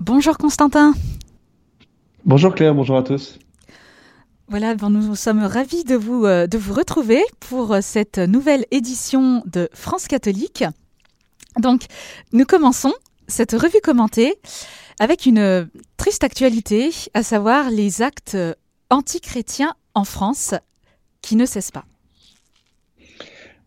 [0.00, 0.92] Bonjour Constantin.
[2.26, 3.38] Bonjour Claire, bonjour à tous.
[4.48, 9.42] Voilà, nous sommes ravis de vous, euh, de vous retrouver pour euh, cette nouvelle édition
[9.46, 10.64] de France catholique.
[11.58, 11.84] Donc,
[12.32, 12.92] nous commençons
[13.26, 14.34] cette revue commentée
[15.00, 18.36] avec une triste actualité, à savoir les actes
[18.90, 20.54] antichrétiens en France
[21.22, 21.86] qui ne cessent pas.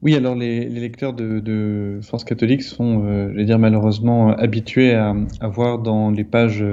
[0.01, 5.13] Oui, alors les, lecteurs de, France catholique sont, euh, je vais dire malheureusement, habitués à,
[5.41, 6.63] voir dans les pages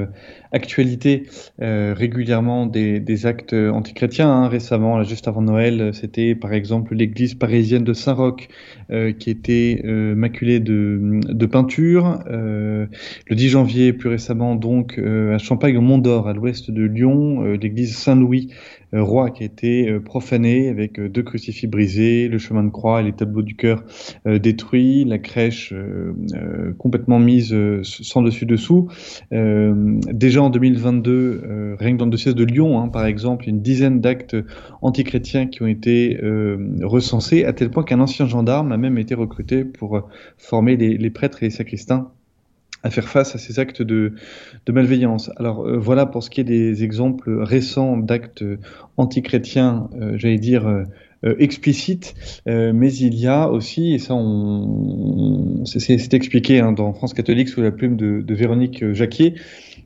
[0.57, 1.25] euh, actualités
[1.63, 4.31] euh, régulièrement des, actes antichrétiens.
[4.31, 4.49] Hein.
[4.49, 8.49] Récemment, juste avant Noël, c'était par exemple l'église parisienne de Saint-Roch
[9.19, 12.21] qui était maculée de, de peinture.
[12.29, 12.89] le
[13.31, 17.97] 10 janvier, plus récemment, donc à Champagne au Mont d'Or, à l'ouest de Lyon, l'église
[17.97, 18.51] Saint-Louis
[18.95, 22.71] euh, roi qui a été euh, profané avec euh, deux crucifix brisés, le chemin de
[22.71, 23.83] croix et les tableaux du cœur
[24.27, 25.73] détruits, la crèche
[26.79, 28.89] complètement mise sans dessus-dessous.
[29.31, 34.01] déjà en 2022, rien que dans le dossier de Lyon, hein, par exemple, une dizaine
[34.01, 34.37] d'actes
[34.83, 36.19] antichrétiens qui ont été
[36.83, 41.43] recensés, à tel point qu'un ancien gendarme a même été recruté pour former les prêtres
[41.43, 42.11] et les sacristains
[42.87, 44.15] à faire face à ces actes de,
[44.69, 45.31] malveillance.
[45.37, 48.45] Alors euh, voilà pour ce qui est des exemples récents d'actes
[48.97, 50.85] antichrétiens, euh, j'allais dire euh,
[51.39, 52.15] explicites,
[52.47, 57.63] mais il y a aussi, et ça on, c'est expliqué hein, dans France catholique sous
[57.63, 59.41] la plume de, de Véronique Jacquier, euh,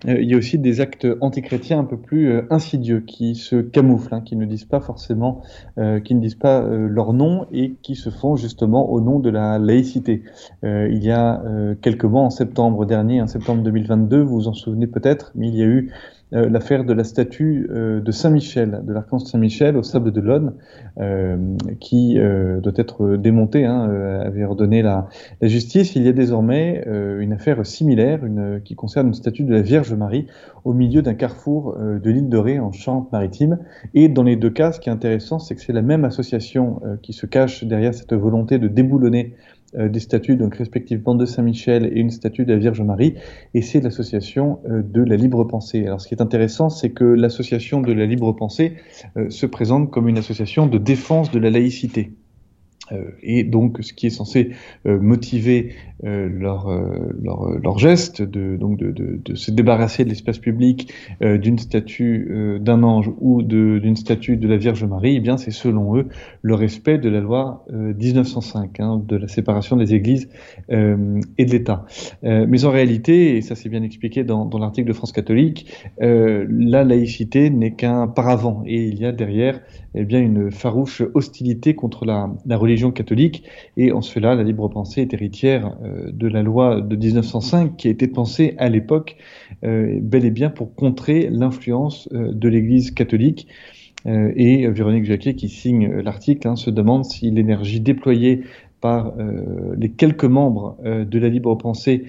[0.07, 4.15] il y a aussi des actes antichrétiens un peu plus euh, insidieux qui se camouflent,
[4.15, 5.43] hein, qui ne disent pas forcément,
[5.79, 9.31] euh, qui ne disent pas leur nom et qui se font justement au nom de
[9.31, 10.23] la laïcité.
[10.63, 11.43] il y a
[11.81, 15.57] quelques mois, en septembre dernier, en septembre 2022, vous vous en souvenez peut-être, mais il
[15.57, 15.91] y a eu
[16.33, 20.55] euh, l'affaire de la statue euh, de Saint-Michel, de l'archange Saint-Michel au Sable de l'One,
[21.01, 21.37] euh,
[21.81, 22.19] qui
[22.63, 23.91] doit être démontée, hein,
[24.25, 25.09] avait ordonné la,
[25.43, 25.97] justice.
[25.97, 29.93] Il y a désormais une affaire similaire, une, qui concerne une statue de la Vierge
[29.95, 30.27] Marie
[30.65, 33.59] au milieu d'un carrefour de l'île de Ré en Charente-Maritime.
[33.95, 36.81] Et dans les deux cas, ce qui est intéressant, c'est que c'est la même association
[37.03, 39.35] qui se cache derrière cette volonté de déboulonner
[39.75, 43.15] des statues, donc respectivement de Saint-Michel et une statue de la Vierge Marie,
[43.55, 45.87] et c'est l'association euh, de la libre pensée.
[45.87, 48.77] Alors ce qui est intéressant, c'est que l'association de la libre pensée
[49.17, 52.13] euh, se présente comme une association de défense de la laïcité.
[52.93, 54.51] Euh, et donc ce qui est censé
[54.87, 55.75] euh, motiver
[56.05, 56.69] euh, leur,
[57.23, 62.83] leur, leur, geste de, donc de, de, se débarrasser de l'espace public d'une statue d'un
[62.83, 66.09] ange ou d'une statue de la Vierge Marie, eh bien c'est selon eux
[66.43, 70.29] le respect de la loi 1905, hein, de la séparation des églises
[70.71, 71.85] et de l'État.
[72.23, 76.85] mais en réalité, et ça c'est bien expliqué dans, dans l'article de France catholique, la
[76.85, 79.61] laïcité n'est qu'un paravent et il y a derrière
[79.95, 83.45] eh bien une farouche hostilité contre la, la religion catholique.
[83.77, 87.89] Et en cela, la libre pensée est héritière euh, de la loi de 1905 qui
[87.89, 89.17] a été pensée à l'époque
[89.65, 93.49] euh, bel et bien pour contrer l'influence euh, de l'Église catholique.
[94.07, 98.45] et Véronique Jacquet, qui signe l'article, hein, se demande si l'énergie déployée
[98.81, 99.13] par
[99.77, 102.05] les quelques membres de la libre pensée,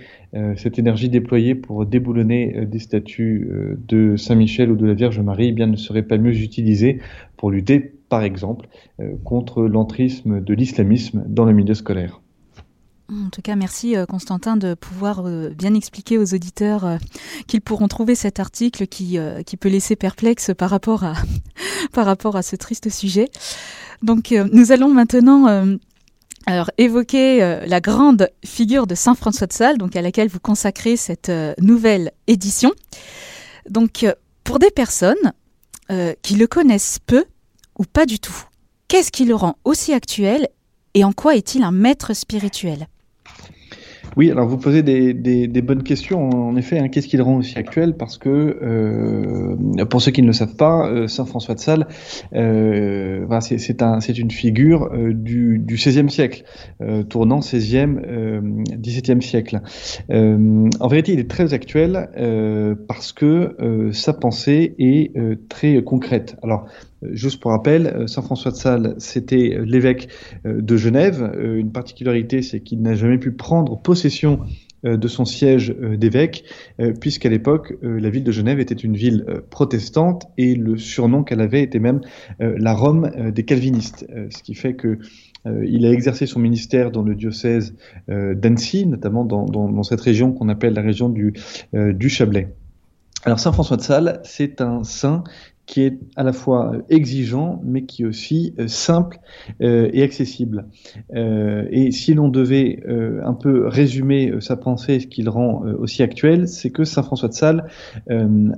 [0.55, 3.49] cette énergie déployée pour déboulonner des statues
[3.87, 6.99] de Saint-Michel ou de la Vierge Marie, eh bien, ne serait pas mieux utilisée
[7.35, 8.67] pour lutter par exemple,
[8.99, 12.19] euh, contre l'entrisme de l'islamisme dans le milieu scolaire.
[13.09, 16.97] En tout cas, merci euh, Constantin de pouvoir euh, bien expliquer aux auditeurs
[17.47, 21.13] qu'ils pourront trouver cet article qui, qui peut laisser perplexe par rapport à,
[21.93, 23.29] par rapport à ce triste sujet.
[24.03, 25.45] Donc, nous allons maintenant
[26.47, 30.97] alors, évoquer la grande figure de Saint François de Sales, donc à laquelle vous consacrez
[30.97, 32.71] cette nouvelle édition.
[33.69, 34.07] Donc,
[34.43, 35.33] pour des personnes
[36.23, 37.25] qui le connaissent peu,
[37.77, 38.45] ou pas du tout
[38.87, 40.49] Qu'est-ce qui le rend aussi actuel
[40.95, 42.87] et en quoi est-il un maître spirituel?
[44.17, 46.29] Oui, alors vous posez des, des, bonnes questions.
[46.29, 47.95] En effet, hein, qu'est-ce qui le rend aussi actuel?
[47.95, 48.29] Parce que,
[48.61, 51.87] euh, pour ceux qui ne le savent pas, euh, Saint François de Sales,
[52.35, 56.43] euh, voilà, c'est un, une figure euh, du, du XVIe siècle,
[56.81, 57.95] euh, tournant XVIe,
[58.77, 59.61] XVIIe siècle.
[60.09, 62.09] en vérité, il est très actuel
[62.87, 65.13] parce que sa pensée est
[65.49, 66.35] très concrète.
[66.43, 66.65] Alors,
[67.11, 70.07] Juste pour rappel, Saint François de Sales, c'était l'évêque
[70.45, 71.33] de Genève.
[71.41, 74.39] Une particularité, c'est qu'il n'a jamais pu prendre possession
[74.83, 76.43] euh, de son siège euh, d'évêque,
[76.79, 81.41] euh, puisqu'à l'époque, la ville de Genève était une ville protestante et le surnom qu'elle
[81.41, 82.01] avait était même
[82.39, 84.99] la Rome des calvinistes, ce qui fait que
[85.45, 87.75] il a exercé son ministère dans le diocèse
[88.07, 91.33] d'Annecy, notamment dans, cette région qu'on appelle la région du,
[91.73, 92.49] du Chablais.
[93.23, 95.23] Alors Saint François de Sales, c'est un saint
[95.65, 99.19] qui est à la fois exigeant, mais qui est aussi euh, simple
[99.61, 100.65] euh, et accessible.
[101.15, 102.83] Euh, et si l'on devait
[103.23, 107.29] un peu résumer sa pensée, ce qui le rend aussi actuel, c'est que Saint François
[107.29, 107.65] de Sales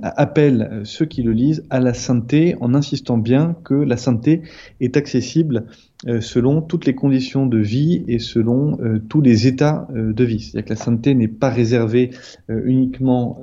[0.02, 4.42] appelle ceux qui le lisent à la sainteté en insistant bien que la sainteté
[4.80, 9.88] est accessible euh, selon toutes les conditions de vie et selon euh, tous les états
[9.94, 10.40] euh, de vie.
[10.40, 12.10] C'est-à-dire que la sainteté n'est pas réservée
[12.48, 13.38] uniquement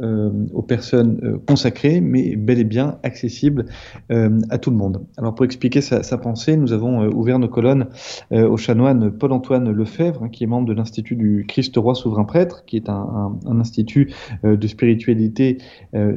[0.54, 3.66] aux personnes consacrées, mais bel et bien accessible
[4.10, 5.06] à tout le monde.
[5.18, 7.88] Alors pour expliquer sa, sa pensée, nous avons ouvert nos colonnes
[8.32, 12.64] au chanoine Paul-Antoine Lefebvre, hein, qui est membre de l'Institut du Christ Roi Souverain Prêtre,
[12.66, 14.14] qui est un, un, un institut
[14.44, 15.58] de spiritualité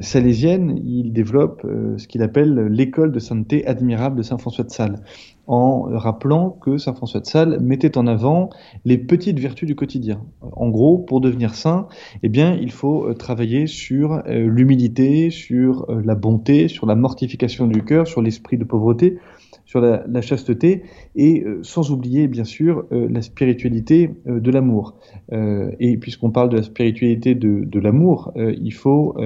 [0.00, 0.80] salésienne.
[0.84, 5.00] Il développe ce qu'il appelle l'école de sainteté admirable de Saint François de Sales
[5.46, 8.50] en rappelant que Saint François de Sales mettait en avant
[8.84, 10.22] les petites vertus du quotidien.
[10.40, 11.88] En gros, pour devenir saint,
[12.22, 16.94] eh bien, il faut euh, travailler sur euh, l'humilité, sur euh, la bonté, sur la
[16.94, 19.18] mortification du cœur, sur l'esprit de pauvreté,
[19.66, 20.84] sur la, chasteté,
[21.16, 24.94] et sans oublier bien sûr la spiritualité de l'amour.
[25.32, 29.16] et puisqu'on parle de la spiritualité de, l'amour, il faut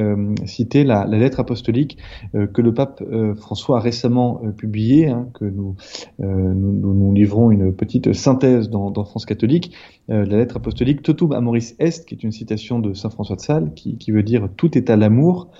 [0.47, 1.99] citer la, la, lettre apostolique
[2.32, 3.03] que le pape
[3.37, 5.75] François a récemment publiée, hein, que nous,
[6.19, 9.75] nous, nous, livrons une petite synthèse dans, France catholique,
[10.09, 13.73] la lettre apostolique Totum Amoris Est, qui est une citation de Saint François de Sales,
[13.75, 15.50] qui, veut dire tout est à l'amour.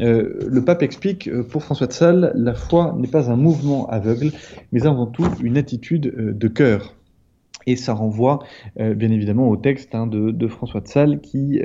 [0.00, 3.86] Euh, le pape explique, euh, pour François de Sales, la foi n'est pas un mouvement
[3.88, 4.32] aveugle,
[4.72, 6.94] mais avant tout une attitude euh, de cœur.
[7.64, 8.40] Et ça renvoie
[8.76, 11.60] bien évidemment au texte hein, de, de, François de Sales qui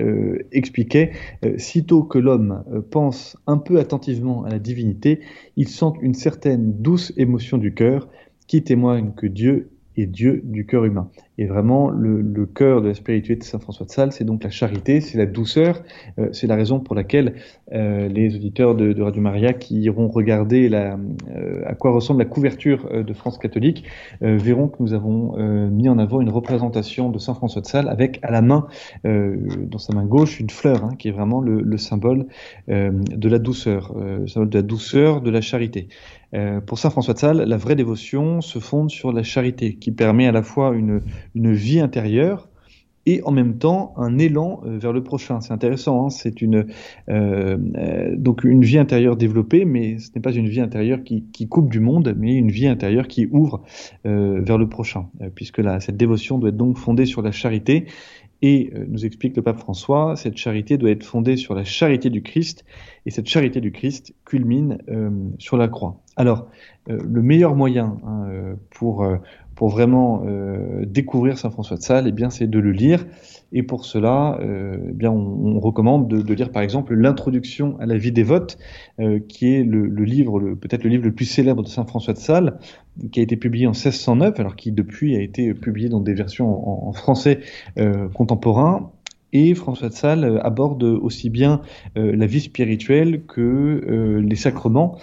[0.52, 1.14] expliquait
[1.58, 5.22] Sitôt que l'homme pense un peu attentivement à la divinité,
[5.56, 8.10] il sent une certaine douce émotion du cœur
[8.48, 11.12] qui témoigne que Dieu est Dieu du cœur humain.
[11.38, 14.44] Et vraiment, le, le, cœur de la spiritualité de Saint François de Sales, c'est donc
[14.44, 15.84] la charité, c'est la douceur.
[16.18, 17.36] Euh, c'est la raison pour laquelle
[17.74, 20.98] euh, les auditeurs de, de, Radio Maria qui iront regarder la,
[21.30, 23.84] euh, à quoi ressemble la couverture euh, de France catholique
[24.22, 25.08] euh, verront que nous avons
[25.38, 28.68] mis en avant une représentation de Saint François de Sales avec à la main,
[29.04, 32.28] dans sa main gauche, une fleur, hein, qui est vraiment le, le symbole
[32.68, 35.88] de la douceur, le symbole de la douceur, de la charité.
[36.66, 40.28] pour Saint François de Sales, la vraie dévotion se fonde sur la charité, qui permet
[40.28, 41.02] à la fois une
[41.36, 42.50] une vie intérieure
[43.08, 45.40] et en même temps un élan euh, vers le prochain.
[45.40, 46.68] C'est intéressant, hein c'est une
[47.10, 51.48] euh, euh, donc une vie intérieure développée, mais ce n'est pas une vie intérieure qui,
[51.48, 53.64] coupe du monde, mais une vie intérieure qui ouvre
[54.04, 57.86] vers le prochain, puisque cette dévotion doit être donc fondée sur la charité.
[58.42, 62.22] Et nous explique le pape François, cette charité doit être fondée sur la charité du
[62.22, 62.66] Christ,
[63.06, 64.78] et cette charité du Christ culmine
[65.40, 66.02] sur la croix.
[66.18, 66.50] Alors,
[66.88, 68.28] le meilleur moyen hein,
[68.72, 69.08] pour
[69.58, 73.08] pour vraiment euh, découvrir Saint François de Sales, eh bien, c'est de le lire.
[73.52, 77.76] Et pour cela, euh, eh bien, on, on recommande de, de, lire par exemple l'introduction
[77.80, 78.60] à la vie dévote,
[79.00, 82.14] euh, qui est le, le livre, peut-être le livre le plus célèbre de Saint François
[82.14, 82.60] de Sales,
[83.12, 86.48] qui a été publié en 1609, alors qui depuis a été publié dans des versions
[86.48, 87.40] en, en français
[87.80, 88.92] euh, contemporain.
[89.34, 91.62] Et François de Sales aborde aussi bien
[91.98, 95.00] euh, la vie spirituelle que euh, les sacrements.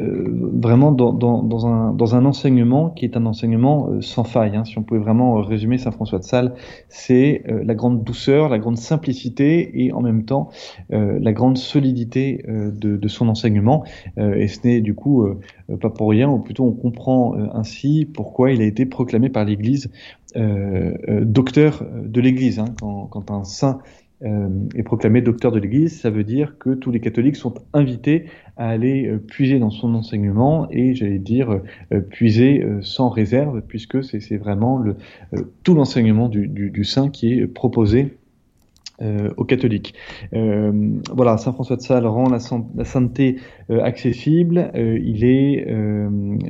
[0.00, 4.24] Euh, vraiment dans, dans, dans, un, dans un enseignement qui est un enseignement euh, sans
[4.24, 4.56] faille.
[4.56, 4.64] Hein.
[4.64, 6.54] Si on pouvait vraiment euh, résumer Saint François de Sales,
[6.88, 10.50] c'est la grande douceur, la grande simplicité et en même temps
[10.90, 13.84] la grande solidité de, de, son enseignement.
[14.16, 15.26] et ce n'est du coup
[15.80, 19.90] pas pour rien, ou plutôt on comprend ainsi pourquoi il a été proclamé par l'Église
[20.34, 22.58] docteur de l'Église.
[22.58, 22.66] Hein.
[22.78, 23.78] Quand, quand un saint
[24.24, 28.26] euh, est proclamé docteur de l'Église, ça veut dire que tous les catholiques sont invités
[28.56, 31.60] à aller euh, puiser dans son enseignement et, j'allais dire,
[31.92, 34.96] euh, puiser sans réserve, puisque c'est vraiment le,
[35.62, 38.16] tout l'enseignement du, du, du, saint qui est proposé
[39.02, 39.94] euh, aux catholiques.
[40.32, 40.70] Euh,
[41.12, 42.38] voilà, Saint François de Sales rend la,
[42.76, 43.36] la sainteté
[43.70, 45.66] euh, accessible, il est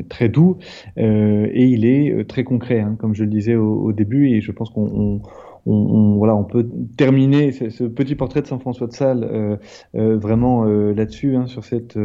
[0.08, 0.58] très doux
[0.96, 4.52] et il est très concret, hein, comme je le disais au, au début, et je
[4.52, 5.22] pense qu'on
[5.66, 9.56] on, voilà, on peut terminer ce, petit portrait de Saint François de Sales euh,
[9.94, 11.96] euh, vraiment euh, là-dessus, hein, sur cet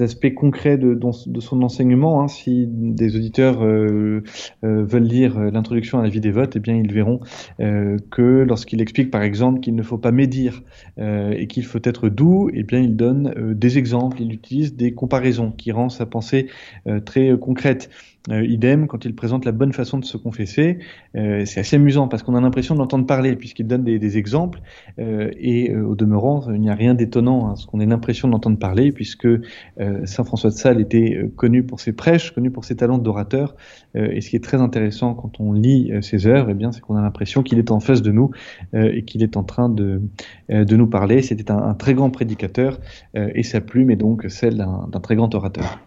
[0.00, 0.98] aspect concret de,
[1.40, 2.22] son enseignement.
[2.22, 4.22] Hein, si des auditeurs euh,
[4.64, 7.20] euh, veulent lire l'introduction à la vie des votes, eh bien ils verront
[7.58, 10.62] que lorsqu'il explique par exemple qu'il ne faut pas médire
[10.98, 15.52] et qu'il faut être doux, eh bien il donne des exemples, il utilise des comparaisons
[15.52, 16.48] qui rendent sa pensée
[17.04, 17.90] très concrète.
[18.30, 20.78] Euh, idem, quand il présente la bonne façon de se confesser,
[21.14, 24.62] euh, c'est assez amusant parce qu'on a l'impression d'entendre parler puisqu'il donne des, des exemples
[24.98, 28.26] euh, et euh, au demeurant, il n'y a rien d'étonnant à ce qu'on ait l'impression
[28.28, 29.28] d'entendre parler puisque
[30.04, 33.56] Saint François de Sales était connu pour ses prêches, connu pour ses talents d'orateur.
[33.94, 36.96] et ce qui est très intéressant quand on lit ses œuvres, eh bien, c'est qu'on
[36.96, 38.30] a l'impression qu'il est en face de nous
[38.72, 40.02] et qu'il est en train de,
[40.48, 41.22] de nous parler.
[41.22, 42.78] C'était un, un, très grand prédicateur
[43.14, 45.78] et sa plume est donc celle d'un très grand orateur.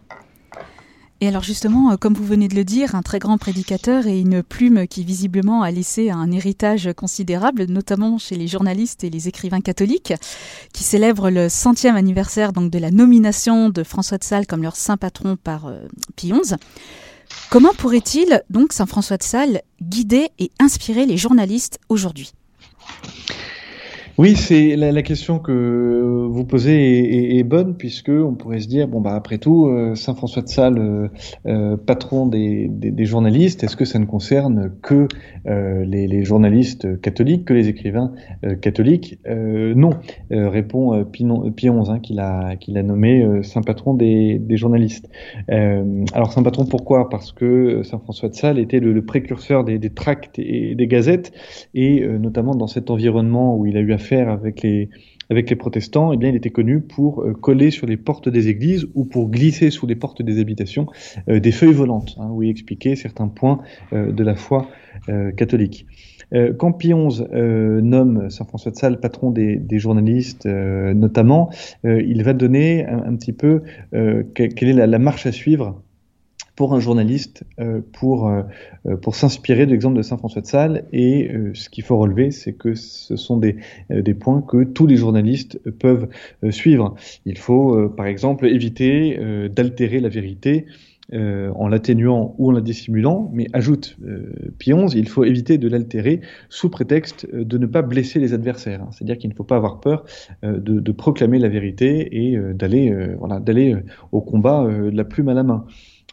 [1.19, 4.19] Et alors justement, euh, comme vous venez de le dire, un très grand prédicateur et
[4.19, 9.27] une plume qui visiblement a laissé un héritage considérable, notamment chez les journalistes et les
[9.27, 10.13] écrivains catholiques,
[10.73, 14.97] qui célèbrent le centième anniversaire de la nomination de François de Sales comme leur saint
[14.97, 15.79] patron par euh,
[16.15, 16.55] Pie XI.
[17.49, 22.31] Comment pourrait-il donc Saint François de Sales guider et inspirer les journalistes aujourd'hui?
[24.19, 28.99] Oui, c'est la, question que vous posez est, bonne puisque on pourrait se dire bon
[28.99, 31.07] bah après tout euh, Saint François de Sales, euh,
[31.45, 32.67] euh, patron des,
[33.05, 35.07] journalistes, est-ce que ça ne concerne que
[35.45, 38.11] les, journalistes catholiques, que les écrivains
[38.59, 39.19] catholiques?
[39.27, 39.91] Non,
[40.31, 45.09] répond Pie XI hein, qu'il a qu'il a nommé saint patron des, journalistes.
[45.47, 47.09] alors saint patron pourquoi?
[47.09, 51.31] Parce que Saint François de Sales était le, précurseur des, tracts et des gazettes
[51.75, 56.29] et notamment dans cet environnement où il a eu affaire avec les, protestants, eh bien,
[56.29, 59.85] il était connu pour euh, coller sur les portes des églises ou pour glisser sous
[59.85, 60.87] les portes des habitations
[61.29, 63.59] euh, des feuilles volantes, hein, où il expliquait certains points
[63.93, 64.67] euh, de la foi
[65.37, 65.85] catholique.
[66.57, 71.51] quand Pie XI nomme Saint François de Sales patron des, journalistes, notamment,
[71.83, 73.61] il va donner un, petit peu
[74.33, 75.83] quelle est la marche à suivre
[76.57, 78.41] pour un journaliste euh, pour, euh,
[78.87, 80.85] euh, pour s'inspirer de l'exemple de Saint François de Sales.
[80.91, 83.57] Et ce qu'il faut relever, c'est que ce sont des,
[83.89, 86.09] des points que tous les journalistes peuvent
[86.49, 86.95] suivre.
[87.25, 90.65] Il faut, par exemple, éviter d'altérer la vérité.
[91.13, 96.19] en l'atténuant ou en la dissimulant, mais ajoute euh, Pie il faut éviter de l'altérer
[96.49, 98.81] sous prétexte de ne pas blesser les adversaires.
[98.81, 98.89] Hein.
[98.91, 100.03] C'est-à-dire qu'il ne faut pas avoir peur
[100.43, 103.75] de, de, proclamer la vérité et d'aller voilà, d'aller
[104.11, 105.65] au combat de la plume à la main.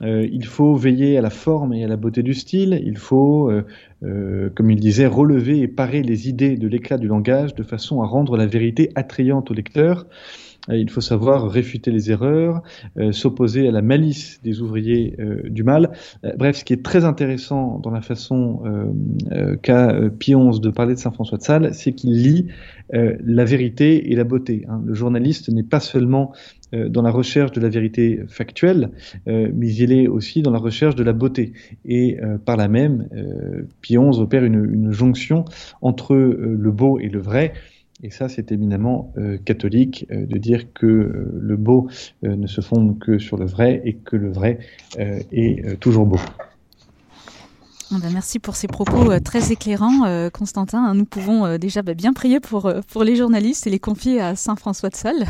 [0.03, 2.81] Euh, il faut veiller à la forme et à la beauté du style.
[2.85, 3.65] Il faut, euh,
[4.03, 8.03] euh, comme il disait, relever et parer les idées de l'éclat du langage de façon
[8.03, 10.07] à rendre la vérité attrayante au lecteur.
[10.71, 12.63] Il faut savoir réfuter les erreurs,
[13.11, 15.91] s'opposer à la malice des ouvriers du mal.
[16.39, 18.63] bref, ce qui est très intéressant dans la façon
[19.61, 22.47] qu'a XI de parler de Saint François de Sales, c'est qu'il lit
[22.91, 24.65] la vérité et la beauté.
[24.67, 24.81] Hein.
[24.87, 26.33] Le journaliste n'est pas seulement
[26.89, 28.91] dans la recherche de la vérité factuelle,
[29.29, 31.53] euh, mais il est aussi dans la recherche de la beauté.
[31.85, 33.09] Et euh, par là même,
[33.81, 35.45] Pie opère une, une, jonction
[35.83, 37.53] entre le beau et le vrai.
[38.03, 39.13] Et ça, c'est éminemment
[39.45, 41.89] catholique de dire que le beau
[42.23, 44.59] ne se fonde que sur le vrai et que le vrai
[44.99, 46.19] est toujours beau.
[47.91, 50.95] Ah ben, merci pour ces propos très éclairants, Constantin.
[50.95, 52.73] Nous pouvons déjà bah, bien prier pour,
[53.03, 55.27] les journalistes et les confier à Saint François de Sales.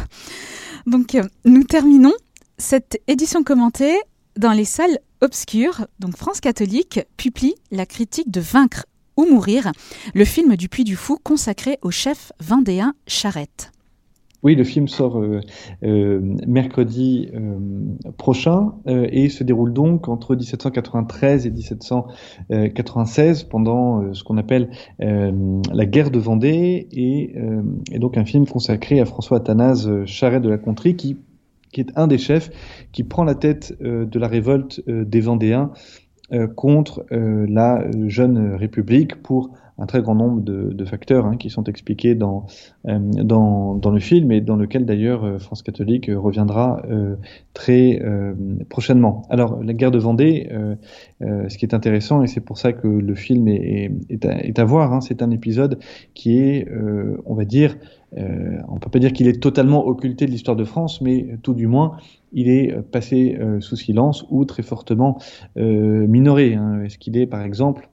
[0.86, 2.12] Donc, euh, nous terminons
[2.58, 3.96] cette édition commentée
[4.36, 5.86] dans les salles obscures.
[5.98, 8.84] Donc, France catholique publie la critique de Vaincre
[9.16, 9.70] ou mourir,
[10.12, 13.73] le film du Puy du Fou consacré au chef vendéen Charette.
[14.44, 15.40] Oui, le film sort euh,
[15.84, 17.30] euh, mercredi
[18.18, 26.10] prochain et se déroule donc entre 1793 et 1796 pendant ce qu'on appelle la guerre
[26.10, 27.34] de Vendée et,
[27.90, 31.16] et, donc un film consacré à François Athanase Charette de la Contrie qui
[31.72, 32.50] qui est un des chefs
[32.92, 35.72] qui prend la tête de la révolte des Vendéens
[36.54, 41.64] contre la jeune République pour un très grand nombre de, de facteurs hein, qui sont
[41.64, 42.46] expliqués dans,
[42.86, 46.82] euh, dans, dans, le film et dans lequel d'ailleurs euh, France catholique euh, reviendra
[47.52, 48.00] très
[48.68, 49.22] prochainement.
[49.30, 50.50] Alors la guerre de Vendée,
[51.20, 54.64] ce qui est intéressant et c'est pour ça que le film est, est, est à,
[54.64, 55.78] voir, hein, c'est un épisode
[56.14, 56.68] qui est,
[57.26, 57.76] on va dire,
[58.16, 61.54] euh, on peut pas dire qu'il est totalement occulté de l'histoire de France, mais tout
[61.54, 61.96] du moins,
[62.32, 65.18] il est passé sous silence ou très fortement
[65.56, 66.54] minoré.
[66.54, 66.82] Hein.
[66.84, 67.88] Est-ce qu'il est, par exemple,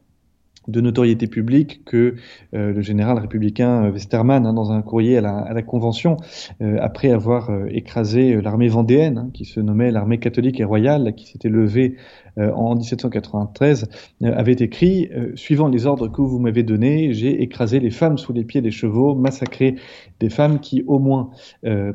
[0.68, 2.16] de notoriété publique que
[2.54, 6.18] euh, le général républicain euh, Westermann, hein, dans un courrier à la, Convention,
[6.62, 11.28] euh, après avoir écrasé l'armée vendéenne, hein, qui se nommait l'armée catholique et royale, qui
[11.28, 11.98] s'était levée
[12.38, 13.90] en 1793,
[14.24, 18.46] avait écrit Suivant les ordres que vous m'avez donnés, j'ai écrasé les femmes sous les
[18.46, 19.76] pieds des chevaux, massacré
[20.20, 21.32] des femmes qui, au moins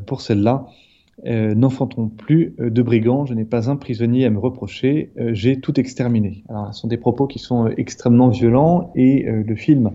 [0.07, 0.67] pour celles-là,
[1.25, 5.31] euh, n'enfantons plus euh, de brigands, je n'ai pas un prisonnier à me reprocher, euh,
[5.33, 6.45] j'ai tout exterminé.
[6.51, 9.93] Alors, ce sont des propos qui sont extrêmement violents et le film,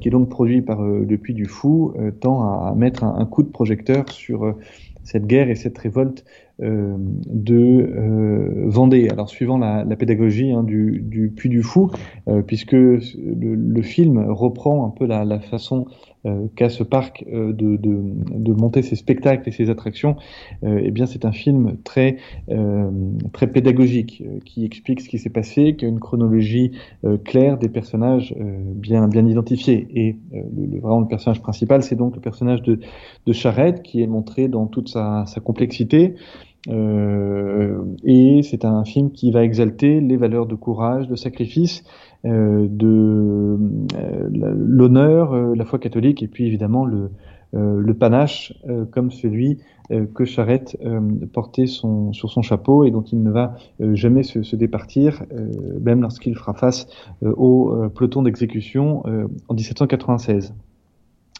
[0.00, 3.48] qui est donc produit par Le Puy du Fou, tend à mettre un, coup de
[3.48, 4.54] projecteur sur
[5.02, 6.24] cette guerre et cette révolte
[6.60, 9.08] de Vendée.
[9.10, 11.90] Alors suivant la, pédagogie hein, du, du Puy du Fou,
[12.46, 15.86] puisque le, film reprend un peu la, la façon
[16.26, 20.16] euh, qu'a ce parc euh, de, de, de, monter ses spectacles et ses attractions,
[20.62, 22.16] euh, eh bien c'est un film très
[23.32, 26.72] très pédagogique qui explique ce qui s'est passé, qui a une chronologie
[27.24, 29.86] claire des personnages bien bien identifiés.
[29.94, 32.78] Et le, vraiment le personnage principal, c'est donc le personnage de,
[33.26, 36.14] de Charette qui est montré dans toute sa, sa complexité.
[36.68, 41.84] Euh, et c'est un film qui va exalter les valeurs de courage, de sacrifice,
[42.24, 43.58] euh, de
[43.96, 47.10] euh, l'honneur, la foi catholique, et puis évidemment le,
[47.94, 48.52] panache
[48.90, 49.60] comme celui
[50.14, 50.76] que Charette
[51.32, 53.54] portait sur son chapeau et dont il ne va
[53.92, 55.22] jamais se départir,
[55.80, 56.88] même lorsqu'il fera face
[57.22, 59.04] au peloton d'exécution
[59.48, 60.52] en 1796.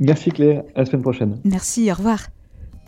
[0.00, 1.38] Merci Claire, à la semaine prochaine.
[1.44, 2.18] Merci, au revoir.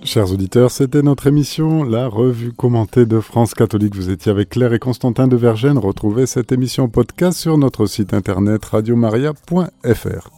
[0.02, 3.95] Chers auditeurs, c'était notre émission, la revue commentée de France catholique.
[3.95, 5.78] Vous étiez avec Claire et Constantin de Vergennes.
[5.78, 10.30] Retrouvez cette émission podcast sur notre site internet radiomaria.fr.